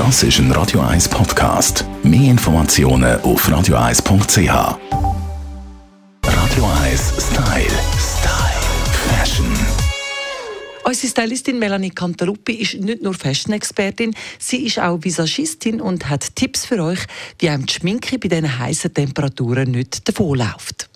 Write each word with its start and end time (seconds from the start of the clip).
Das 0.00 0.22
ist 0.22 0.38
ein 0.38 0.50
Radio 0.52 0.80
1 0.80 1.10
Podcast. 1.10 1.84
Mehr 2.02 2.30
Informationen 2.30 3.20
auf 3.20 3.46
radio1.ch. 3.46 4.48
Radio 6.24 6.64
1 6.84 7.12
Style. 7.18 7.68
Style. 7.98 8.60
Fashion. 9.10 9.46
Unsere 10.84 11.06
Stylistin 11.06 11.58
Melanie 11.58 11.90
Cantaluppi 11.90 12.54
ist 12.54 12.76
nicht 12.76 13.02
nur 13.02 13.12
Fashion-Expertin, 13.12 14.14
sie 14.38 14.64
ist 14.64 14.78
auch 14.78 15.00
Visagistin 15.02 15.82
und 15.82 16.08
hat 16.08 16.34
Tipps 16.34 16.64
für 16.64 16.82
euch, 16.82 17.00
wie 17.38 17.50
einem 17.50 17.66
die 17.66 17.74
Schminke 17.74 18.18
bei 18.18 18.28
diesen 18.28 18.58
heißen 18.58 18.94
Temperaturen 18.94 19.70
nicht 19.70 20.08
davonläuft. 20.08 20.89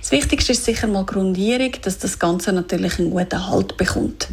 Das 0.00 0.12
Wichtigste 0.12 0.52
ist 0.52 0.64
sicher 0.64 0.86
mal 0.86 1.04
Grundierung, 1.04 1.72
dass 1.82 1.98
das 1.98 2.18
Ganze 2.18 2.52
natürlich 2.52 2.98
einen 2.98 3.10
guten 3.10 3.48
Halt 3.48 3.76
bekommt. 3.76 4.28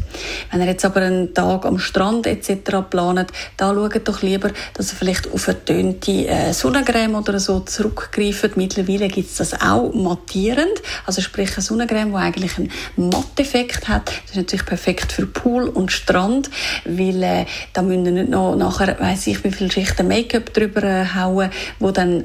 Wenn 0.50 0.60
ihr 0.60 0.66
jetzt 0.66 0.84
aber 0.84 1.00
einen 1.00 1.32
Tag 1.32 1.64
am 1.64 1.78
Strand 1.78 2.26
etc. 2.26 2.82
plant, 2.90 3.30
da 3.56 3.72
schaut 3.72 4.06
doch 4.06 4.22
lieber, 4.22 4.50
dass 4.74 4.92
ihr 4.92 4.96
vielleicht 4.96 5.32
auf 5.32 5.48
eine 5.48 5.96
äh, 6.06 6.52
Sonnencreme 6.52 7.14
oder 7.14 7.40
so 7.40 7.60
zurückgreift. 7.60 8.56
Mittlerweile 8.56 9.08
gibt 9.08 9.30
es 9.30 9.36
das 9.36 9.60
auch 9.62 9.92
mattierend, 9.94 10.82
also 11.06 11.22
sprich 11.22 11.52
eine 11.54 11.62
Sonnencreme, 11.62 12.10
die 12.10 12.16
eigentlich 12.16 12.58
einen 12.58 12.70
Matteffekt 12.96 13.88
hat. 13.88 14.08
Das 14.08 14.32
ist 14.32 14.36
natürlich 14.36 14.66
perfekt 14.66 15.12
für 15.12 15.26
Pool 15.26 15.68
und 15.68 15.90
Strand, 15.90 16.50
weil 16.84 17.22
äh, 17.22 17.46
da 17.72 17.82
müssen 17.82 18.06
ihr 18.06 18.12
nicht 18.12 18.28
noch 18.28 18.56
nachher, 18.56 18.98
weiss 19.00 19.26
ich, 19.26 19.42
wie 19.44 19.52
viele 19.52 19.70
Schichten 19.70 20.08
Make-up 20.08 20.52
drüber 20.52 20.82
äh, 20.82 21.06
hauen, 21.14 21.50
wo 21.78 21.90
dann 21.90 22.24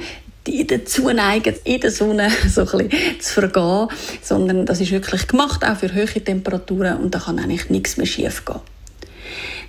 dazu 0.67 1.09
neigen, 1.09 1.55
in 1.63 1.79
der 1.79 1.91
Sonne 1.91 2.29
so 2.49 2.61
ein 2.61 2.87
bisschen 2.87 3.19
zu 3.19 3.33
vergehen, 3.33 3.87
sondern 4.21 4.65
das 4.65 4.81
ist 4.81 4.91
wirklich 4.91 5.27
gemacht, 5.27 5.63
auch 5.65 5.77
für 5.77 5.93
hohe 5.93 6.05
Temperaturen 6.05 6.97
und 6.97 7.13
da 7.13 7.19
kann 7.19 7.39
eigentlich 7.39 7.69
nichts 7.69 7.97
mehr 7.97 8.05
schief 8.05 8.45
gehen. 8.45 8.61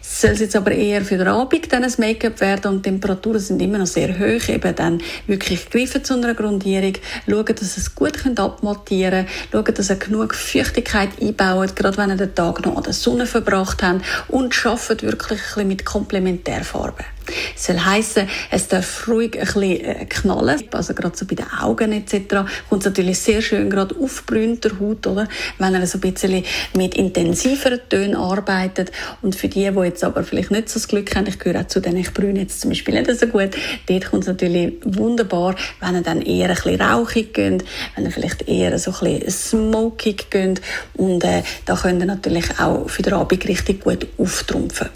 Soll 0.01 0.31
es 0.31 0.41
jetzt 0.41 0.57
aber 0.57 0.73
eher 0.73 1.05
für 1.05 1.19
den 1.19 1.29
Abend 1.29 1.73
dann 1.73 1.85
ein 1.85 1.93
Make-up 1.99 2.41
werden 2.41 2.73
und 2.73 2.87
die 2.87 2.91
Temperaturen 2.91 3.41
sind 3.41 3.61
immer 3.61 3.79
noch 3.79 3.87
sehr 3.87 4.19
hoch, 4.19 4.49
eben 4.49 4.75
dann 4.75 5.01
wirklich 5.27 5.69
greifen 5.71 6.03
zu 6.03 6.15
einer 6.15 6.35
Grundierung, 6.35 6.95
schauen, 7.29 7.45
dass 7.45 7.77
es 7.77 7.95
gut 7.95 8.15
abmattieren 8.37 9.27
könnt, 9.27 9.67
schauen, 9.67 9.75
dass 9.75 9.91
ihr 9.91 9.97
genug 9.97 10.35
Feuchtigkeit 10.35 11.11
einbaut, 11.21 11.77
gerade 11.77 11.97
wenn 11.99 12.11
ihr 12.11 12.17
den 12.17 12.35
Tag 12.35 12.65
noch 12.65 12.77
an 12.77 12.83
der 12.83 12.95
Sonne 12.95 13.27
verbracht 13.27 13.83
habt 13.83 14.03
und 14.29 14.67
arbeitet 14.67 15.03
wirklich 15.03 15.39
ein 15.41 15.45
bisschen 15.45 15.69
mit 15.69 15.85
Komplementärfarben. 15.85 17.18
Das 17.55 17.67
soll 17.67 17.79
heissen, 17.79 18.29
es 18.51 18.69
darf 18.69 19.07
ruhig 19.09 19.39
ein 19.39 19.47
bisschen 19.47 19.85
äh, 19.85 20.05
knallen, 20.07 20.63
also 20.73 20.95
gerade 20.95 21.17
so 21.17 21.27
bei 21.27 21.35
den 21.35 21.51
Augen 21.61 21.93
etc. 21.93 22.47
kommt 22.69 22.83
es 22.83 22.87
natürlich 22.87 23.19
sehr 23.19 23.43
schön 23.43 23.71
gerade 23.71 23.95
auf 23.97 24.25
der 24.31 24.81
Haut, 24.81 25.07
oder? 25.07 25.29
wenn 25.59 25.75
er 25.75 25.87
so 25.87 25.99
ein 25.99 26.13
bisschen 26.13 26.45
mit 26.77 26.95
intensiveren 26.95 27.81
Tönen 27.89 28.17
arbeitet. 28.17 28.93
Und 29.23 29.35
für 29.35 29.49
die, 29.49 29.71
die 29.71 29.81
jetzt 29.81 30.05
aber 30.05 30.25
vielleicht 30.25 30.51
nicht 30.51 30.69
so 30.69 30.79
das 30.79 30.89
Glück 30.89 31.15
haben, 31.17 31.27
ich 31.27 31.39
gehöre 31.39 31.63
auch 31.63 31.67
zu 31.67 31.81
denen, 31.81 31.97
ich 31.99 32.13
brüne 32.13 32.41
jetzt 32.41 32.61
zum 32.61 32.71
Beispiel 32.71 33.01
nicht 33.01 33.19
so 33.19 33.27
gut, 33.27 33.51
dort 33.87 34.11
kommt 34.11 34.23
es 34.23 34.29
natürlich 34.29 34.75
wunderbar, 34.85 35.55
wenn 35.81 35.95
er 35.97 36.03
dann 36.03 36.23
eher 36.23 36.49
ein 36.49 36.55
bisschen 36.55 36.81
rauchig 36.81 37.35
geht, 37.35 37.65
wenn 37.95 38.05
er 38.05 38.11
vielleicht 38.11 38.49
eher 38.49 38.79
so 38.79 38.93
ein 38.93 39.21
bisschen 39.21 39.31
smokig 39.31 40.31
geht 40.31 40.61
und 40.95 41.25
äh, 41.25 41.43
da 41.65 41.77
könnt 41.77 42.01
ihr 42.01 42.07
natürlich 42.07 42.59
auch 42.59 42.89
für 42.89 43.03
den 43.03 43.15
Abend 43.15 43.49
richtig 43.49 43.83
gut 43.83 44.07
auftrumpfen. 44.19 44.89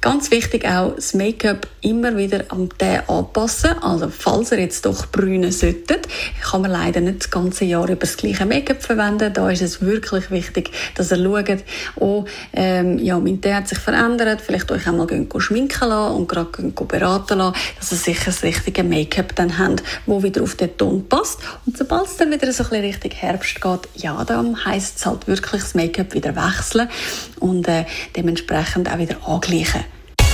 Ganz 0.00 0.30
wichtig 0.30 0.66
auch, 0.66 0.94
das 0.94 1.12
Make-up 1.12 1.66
immer 1.82 2.16
wieder 2.16 2.44
am 2.48 2.70
Tee 2.78 3.00
anpassen. 3.06 3.72
Also, 3.82 4.08
falls 4.08 4.50
ihr 4.50 4.60
jetzt 4.60 4.86
doch 4.86 5.08
brünen 5.08 5.52
solltet, 5.52 6.08
kann 6.40 6.62
man 6.62 6.70
leider 6.70 7.02
nicht 7.02 7.20
das 7.20 7.30
ganze 7.30 7.66
Jahr 7.66 7.84
über 7.84 7.96
das 7.96 8.16
gleiche 8.16 8.46
Make-up 8.46 8.82
verwenden. 8.82 9.30
Da 9.34 9.50
ist 9.50 9.60
es 9.60 9.82
wirklich 9.82 10.30
wichtig, 10.30 10.70
dass 10.94 11.12
ihr 11.12 11.18
schaut, 11.18 11.64
oh, 11.96 12.24
ähm, 12.54 12.98
ja, 12.98 13.18
mein 13.18 13.42
Tee 13.42 13.52
hat 13.52 13.68
sich 13.68 13.78
verändert, 13.78 14.40
vielleicht 14.40 14.72
euch 14.72 14.86
einmal 14.86 15.06
gehen, 15.06 15.28
schminken 15.36 15.90
lassen 15.90 16.16
und 16.16 16.28
gerade 16.28 16.48
beraten 16.48 17.36
lassen, 17.36 17.56
dass 17.78 17.92
ihr 17.92 17.98
sicher 17.98 18.26
das 18.26 18.42
richtige 18.42 18.82
Make-up 18.82 19.36
dann 19.36 19.58
habt, 19.58 19.82
wo 20.06 20.22
wieder 20.22 20.42
auf 20.42 20.54
den 20.54 20.74
Ton 20.78 21.06
passt. 21.10 21.40
Und 21.66 21.76
sobald 21.76 22.06
es 22.06 22.16
dann 22.16 22.30
wieder 22.30 22.50
so 22.54 22.64
ein 22.64 22.70
bisschen 22.70 22.84
Richtung 22.86 23.10
Herbst 23.10 23.60
geht, 23.60 24.02
ja, 24.02 24.24
dann 24.24 24.64
heisst 24.64 24.96
es 24.96 25.04
halt 25.04 25.26
wirklich 25.28 25.60
das 25.60 25.74
Make-up 25.74 26.14
wieder 26.14 26.34
wechseln 26.34 26.88
und 27.38 27.68
äh, 27.68 27.84
dementsprechend 28.16 28.90
auch 28.90 28.96
wieder 28.96 29.16
angleichen. 29.26 29.89